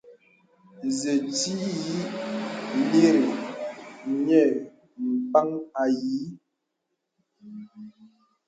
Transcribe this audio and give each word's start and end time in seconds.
Nzə 0.87 1.11
nti 1.27 1.53
ǐ 2.75 2.79
lìrì 2.91 3.23
nyə̄ 4.25 4.45
m̀pàŋ 5.19 5.47
ànyìì. 5.81 6.27